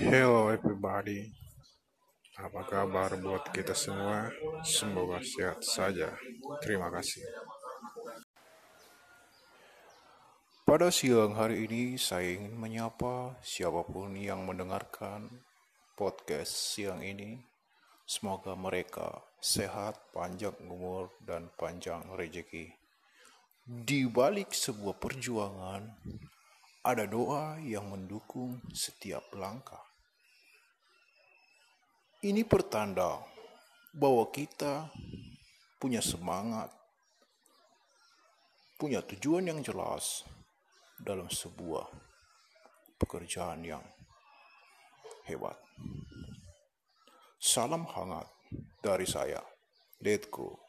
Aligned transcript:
Hello 0.00 0.48
everybody, 0.48 1.28
apa 2.40 2.64
kabar 2.64 3.20
buat 3.20 3.52
kita 3.52 3.76
semua? 3.76 4.32
Semoga 4.64 5.20
sehat 5.20 5.60
saja. 5.60 6.16
Terima 6.64 6.88
kasih. 6.88 7.20
Pada 10.64 10.88
siang 10.88 11.36
hari 11.36 11.68
ini, 11.68 12.00
saya 12.00 12.32
ingin 12.32 12.56
menyapa 12.56 13.36
siapa 13.44 13.84
pun 13.84 14.16
yang 14.16 14.48
mendengarkan 14.48 15.28
podcast 15.92 16.48
siang 16.48 17.04
ini. 17.04 17.36
Semoga 18.08 18.56
mereka 18.56 19.20
sehat, 19.36 20.00
panjang 20.16 20.56
umur, 20.64 21.12
dan 21.20 21.52
panjang 21.60 22.08
rezeki. 22.16 22.72
Di 23.68 24.08
balik 24.08 24.56
sebuah 24.56 24.96
perjuangan, 24.96 25.92
ada 26.88 27.04
doa 27.04 27.60
yang 27.60 27.92
mendukung 27.92 28.64
setiap 28.72 29.28
langkah. 29.36 29.89
Ini 32.20 32.44
pertanda 32.44 33.16
bahwa 33.96 34.28
kita 34.28 34.92
punya 35.80 36.04
semangat, 36.04 36.68
punya 38.76 39.00
tujuan 39.00 39.48
yang 39.48 39.64
jelas 39.64 40.28
dalam 41.00 41.32
sebuah 41.32 41.88
pekerjaan 43.00 43.64
yang 43.64 43.80
hebat. 45.24 45.56
Salam 47.40 47.88
hangat 47.88 48.28
dari 48.84 49.08
saya, 49.08 49.40
Let's 50.04 50.28
go. 50.28 50.60